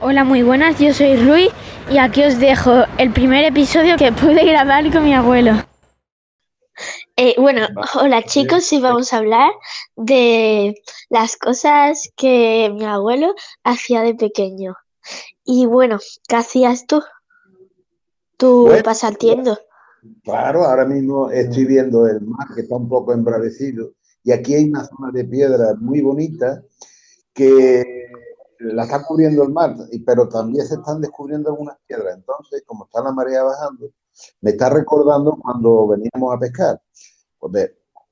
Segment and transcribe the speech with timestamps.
[0.00, 1.48] Hola, muy buenas, yo soy Rui
[1.90, 5.54] y aquí os dejo el primer episodio que pude grabar con mi abuelo.
[7.16, 7.66] Eh, bueno,
[8.00, 9.50] hola chicos, y vamos a hablar
[9.96, 13.34] de las cosas que mi abuelo
[13.64, 14.76] hacía de pequeño.
[15.44, 17.02] Y bueno, ¿qué hacías tú?
[18.36, 19.58] ¿Tú Bueno, pasatiendo?
[20.22, 24.68] Claro, ahora mismo estoy viendo el mar que está un poco embravecido y aquí hay
[24.68, 26.62] una zona de piedra muy bonita
[27.34, 27.97] que
[28.58, 32.16] la está cubriendo el mar, pero también se están descubriendo algunas piedras.
[32.16, 33.90] Entonces, como está la marea bajando,
[34.40, 36.80] me está recordando cuando veníamos a pescar,
[37.38, 37.70] pues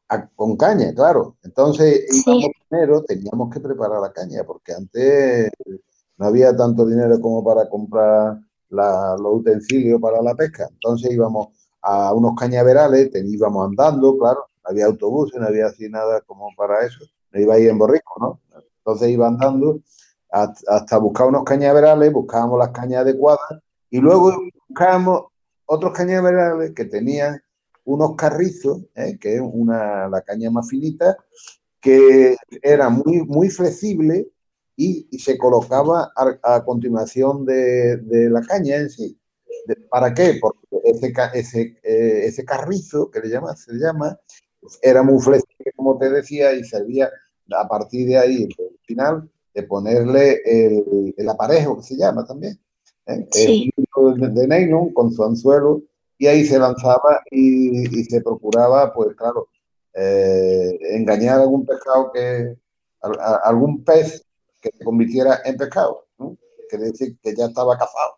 [0.09, 1.37] a- con caña, claro.
[1.43, 2.23] Entonces, Sí.
[2.27, 5.51] íbamos primero, teníamos que preparar la caña, porque antes
[6.17, 8.39] no había tanto dinero como para comprar
[8.69, 10.69] la- los utensilios para la pesca.
[10.73, 11.49] Entonces íbamos
[11.83, 16.85] a unos cañaverales, te- íbamos andando, claro, había autobuses, no había así nada como para
[16.87, 16.99] eso,
[17.33, 18.41] no iba ahí en borrico, ¿no?
[18.79, 19.81] Entonces iba andando
[20.67, 24.33] hasta, buscar unos cañaverales, buscábamos las cañas adecuadas y luego
[24.69, 25.27] buscábamos
[25.65, 27.41] otros cañaverales que tenían
[27.85, 29.17] unos carrizos, ¿eh?
[29.21, 31.17] que es una, la caña más finita,
[31.81, 34.29] que era muy, muy flexible
[34.77, 39.19] y, se colocaba a, continuación de, la caña en sí.
[39.89, 40.39] ¿Para qué?
[40.41, 44.19] Porque ese, ese, eh, ese carrizo, que le llama, se llama,
[44.83, 47.11] era muy flexible, como te decía, y servía
[47.57, 52.61] a partir de ahí, del final, de ponerle el, el aparejo, que se llama también.
[53.07, 53.27] ¿eh?
[53.33, 53.73] Sí.
[53.75, 55.81] hilo de, de nylon con su anzuelo,
[56.19, 59.49] y ahí se lanzaba y, y se procuraba, pues claro,
[59.95, 62.55] eh, engañar a algún pescado que,
[63.01, 64.23] a, a- algún pez
[64.61, 66.37] que se convirtiera en pescado, ¿no?
[66.69, 68.17] Quiere decir que ya estaba cazado.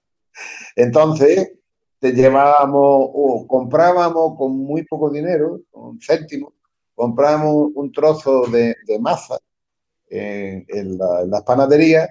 [0.74, 1.52] Entonces,
[2.00, 6.52] te llevábamos o comprábamos con muy poco dinero, un céntimo,
[6.96, 9.38] comprábamos un trozo de, de masa
[10.10, 12.10] en, en la- en las panaderías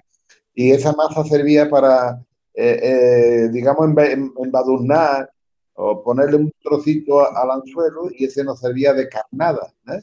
[0.54, 2.24] y esa masa servía para,
[2.54, 5.32] eh, eh, digamos, em- embadurnar
[5.76, 10.02] o ponerle un trocito al anzuelo y ese nos servía de carnada, ¿eh?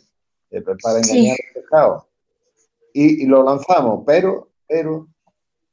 [0.51, 1.11] Eh, para Sí.
[1.11, 2.09] engañar al pescado.
[2.93, 5.09] Y, y lo lanzamos, pero, pero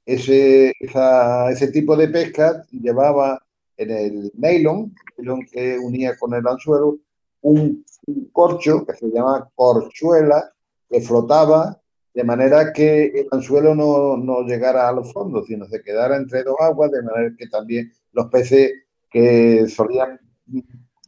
[0.05, 3.39] ese, esa- ese tipo de pesca llevaba
[3.77, 6.97] en el nylon, nylon que unía con el anzuelo,
[7.41, 10.51] un, un corcho que se llama corchuela,
[10.89, 11.79] que flotaba
[12.13, 16.43] de manera que el anzuelo no, no llegara a los fondos, sino se quedara entre
[16.43, 18.71] dos aguas, de manera que también los peces
[19.09, 20.19] que solían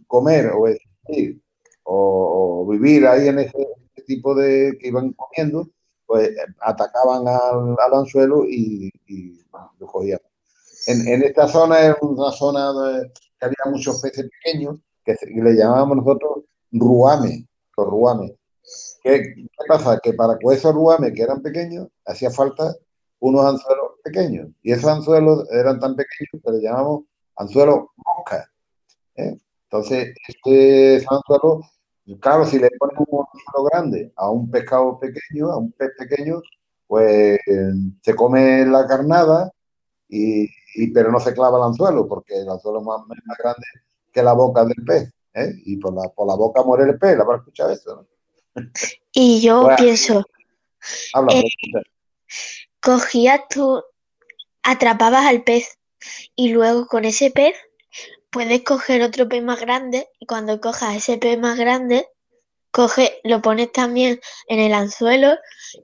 [0.08, 1.42] comer o existir
[1.84, 3.68] o, vivir ahí en ese,
[4.06, 5.70] tipo de que iban comiendo,
[6.06, 8.92] pues atacaban al, anzuelo y,
[9.80, 10.20] lo cogían.
[10.88, 12.74] En, esta zona es una zona
[13.40, 17.48] que había muchos peces pequeños que le llamábamos nosotros ruame,
[17.78, 18.34] los ruames.
[19.04, 19.36] ¿Qué,
[19.68, 20.00] pasa?
[20.02, 22.76] Que para esos ruames que eran pequeños, hacía falta
[23.20, 24.50] unos anzuelos pequeños.
[24.62, 27.04] Y esos anzuelos eran tan pequeños que le llamamos
[27.36, 28.50] anzuelos mosca.
[29.16, 29.38] ¿eh?
[29.66, 31.62] Entonces, este anzuelo,
[32.20, 36.42] claro, si le pones un anzuelo grande a un pescado pequeño, a un pez pequeño,
[36.88, 37.40] pues
[38.02, 39.52] se come la carnada,
[40.08, 40.48] y,
[40.94, 43.02] pero no se clava el anzuelo, porque el anzuelo es más,
[43.40, 43.66] grande
[44.12, 45.12] que la boca del pez.
[45.34, 45.54] ¿eh?
[45.66, 47.96] Y por la, por la boca muere el pez, ¿la habrás escuchado eso?
[47.96, 48.13] ¿no?
[49.12, 50.26] Y yo Bueno, pienso,
[51.14, 51.44] habla, Eh,
[52.80, 53.84] cogías tú,
[54.64, 55.78] atrapabas al pez
[56.36, 57.56] y luego con ese pez
[58.30, 62.08] puedes coger otro pez más grande y cuando cojas ese pez más grande,
[62.72, 65.36] coge, lo pones también en el anzuelo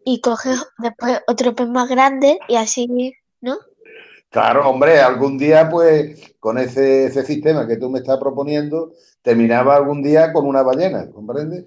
[0.03, 3.57] y coges después otro pez más grande y así, ¿no?
[4.29, 8.93] Claro, hombre, algún día, pues, con ese, ese sistema que tú me estás proponiendo,
[9.23, 11.65] terminaba algún día con una ballena, ¿comprendes?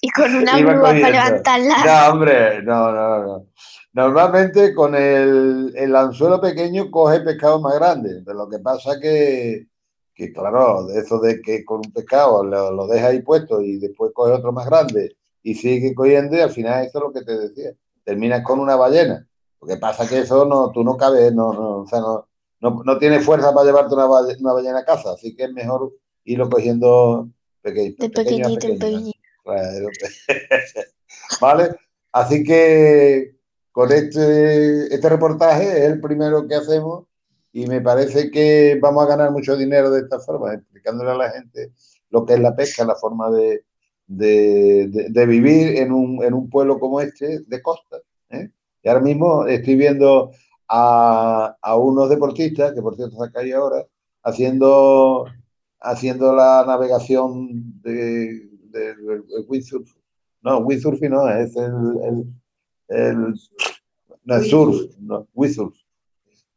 [0.00, 1.84] Y con una Iba grúa para levantarla.
[1.84, 3.46] No, hombre, no, no, no.
[3.92, 8.22] Normalmente con el, el anzuelo pequeño coge pescado más grande.
[8.24, 9.68] Pero lo que pasa que,
[10.14, 14.12] que claro, eso de que con un pescado lo, lo deja ahí puesto y después
[14.14, 17.38] coge otro más grande y sigue cogiendo y al final eso es lo que te
[17.38, 17.70] decía.
[18.04, 19.26] Terminas con una ballena.
[19.60, 22.28] Lo que pasa que eso no, tú no cabes, no, no, o sea, no,
[22.60, 25.92] no, no tienes fuerza para llevarte una ballena a casa, así que es mejor
[26.24, 27.30] irlo cogiendo
[27.72, 28.78] peque- De pequeño pequeñito pequeño.
[29.44, 29.88] pequeñito.
[31.40, 31.70] ¿Vale?
[32.12, 33.36] Así que
[33.72, 37.04] con este, este reportaje es el primero que hacemos
[37.52, 41.30] y me parece que vamos a ganar mucho dinero de esta forma, explicándole a la
[41.30, 41.72] gente
[42.10, 43.64] lo que es la pesca, la forma de,
[44.06, 47.98] de- de- de vivir en un, en un pueblo como este, de costa.
[48.30, 48.50] ¿eh?
[48.82, 50.30] Y ahora mismo estoy viendo
[50.68, 53.84] a, a unos deportistas, que por cierto está ahí ahora,
[54.22, 55.26] haciendo,
[55.80, 58.48] haciendo la navegación de,
[59.48, 59.90] windsurf.
[60.42, 61.72] No, windsurfing no, es el,
[62.04, 62.26] el-
[62.88, 63.34] el-
[64.24, 65.74] No, surf, no, windsurf.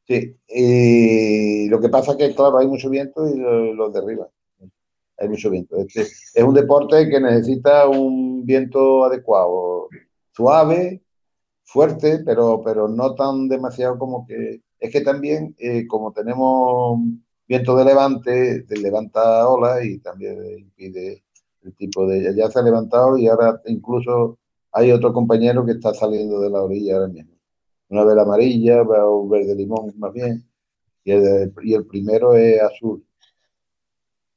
[0.08, 4.28] Sí, y lo que pasa es que, claro, hay mucho viento y los lo derriba.
[5.18, 5.76] Hay mucho viento.
[5.78, 9.88] Este es un deporte que necesita un viento adecuado,
[10.32, 11.04] suave,
[11.64, 14.62] fuerte, pero, pero no tan demasiado como que...
[14.80, 17.00] Es que también, eh, como tenemos
[17.50, 21.24] viento de levante, te levanta olas y también impide
[21.64, 22.34] el tipo de...
[22.34, 24.38] Ya se ha levantado y ahora incluso
[24.72, 27.40] hay otro compañero que está saliendo de la orilla ahora mismo
[27.90, 30.48] una vela amarilla o verde limón más bien,
[31.04, 33.04] y el, y el primero es azul,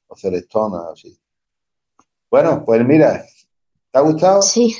[0.08, 1.16] o celestona, así.
[2.30, 3.24] Bueno, pues mira,
[3.90, 4.40] ¿te ha gustado?
[4.42, 4.76] Sí,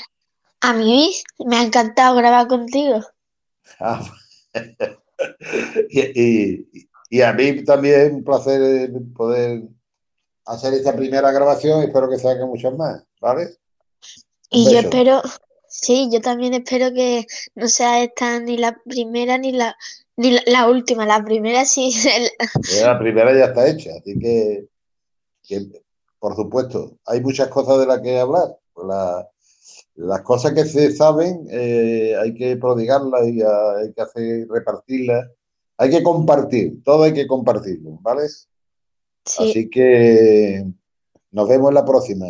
[0.61, 1.13] a mí
[1.45, 2.99] me ha encantado grabar contigo.
[3.79, 4.03] Ah,
[5.89, 6.89] y, y,
[7.21, 9.63] a mí también un placer poder
[10.45, 13.49] hacer esta primera grabación y espero que se hagan muchas más, ¿vale?
[14.49, 15.21] y yo espero,
[15.75, 17.25] Sí, yo también espero que
[17.55, 19.75] no sea esta ni la primera ni la,
[20.17, 21.03] ni la, última.
[21.07, 21.91] La primera sí.
[22.83, 24.67] La primera ya está hecha, así que,
[26.19, 28.55] por supuesto, hay muchas cosas de las que hablar.
[29.95, 35.27] las cosas que se saben eh, hay que prodigarlas y hay que hacer repartirlas.
[35.77, 38.23] Hay que compartir, todo hay que compartirlo, ¿vale?
[39.25, 40.65] Así que
[41.31, 42.25] nos vemos en la próxima.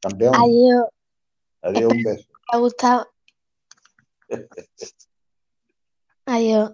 [0.00, 0.34] Campeón.
[0.34, 0.84] Adiós.
[1.62, 2.28] Adiós, un beso.
[2.52, 3.06] Me ha gustado.
[6.26, 6.72] Adiós.